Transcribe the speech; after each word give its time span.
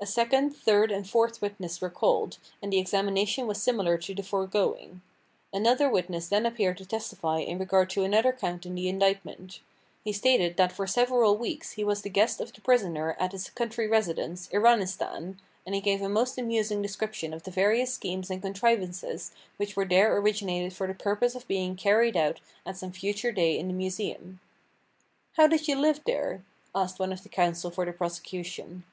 A 0.00 0.06
second, 0.06 0.54
third 0.56 0.92
and 0.92 1.04
fourth 1.10 1.42
witness 1.42 1.80
were 1.80 1.90
called, 1.90 2.38
and 2.62 2.72
the 2.72 2.78
examination 2.78 3.48
was 3.48 3.60
similar 3.60 3.98
to 3.98 4.14
the 4.14 4.22
foregoing. 4.22 5.02
Another 5.52 5.88
witness 5.90 6.28
then 6.28 6.46
appeared 6.46 6.78
to 6.78 6.86
testify 6.86 7.38
in 7.40 7.58
regard 7.58 7.90
to 7.90 8.04
another 8.04 8.32
count 8.32 8.64
in 8.64 8.76
the 8.76 8.88
indictment. 8.88 9.58
He 10.04 10.12
stated 10.12 10.56
that 10.56 10.70
for 10.70 10.86
several 10.86 11.36
weeks 11.36 11.72
he 11.72 11.82
was 11.82 12.02
the 12.02 12.08
guest 12.08 12.40
of 12.40 12.52
the 12.52 12.60
prisoner 12.60 13.16
at 13.18 13.32
his 13.32 13.50
country 13.50 13.88
residence, 13.88 14.48
Iranistan, 14.52 15.38
and 15.66 15.74
he 15.74 15.80
gave 15.80 16.00
a 16.00 16.08
most 16.08 16.38
amusing 16.38 16.80
description 16.80 17.34
of 17.34 17.42
the 17.42 17.50
various 17.50 17.92
schemes 17.92 18.30
and 18.30 18.40
contrivances 18.40 19.32
which 19.56 19.74
were 19.74 19.84
there 19.84 20.16
originated 20.16 20.72
for 20.74 20.86
the 20.86 20.94
purpose 20.94 21.34
of 21.34 21.48
being 21.48 21.74
carried 21.74 22.16
out 22.16 22.38
at 22.64 22.76
some 22.76 22.92
future 22.92 23.32
day 23.32 23.58
in 23.58 23.66
the 23.66 23.74
Museum. 23.74 24.38
"How 25.32 25.48
did 25.48 25.66
you 25.66 25.74
live 25.74 26.02
there?" 26.06 26.44
asked 26.72 27.00
one 27.00 27.12
of 27.12 27.24
the 27.24 27.28
counsel 27.28 27.72
for 27.72 27.84
the 27.84 27.92
prosecution. 27.92 28.84